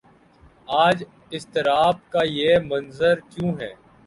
[0.77, 3.73] آج اضطراب کا یہ منظر کیوں ہے؟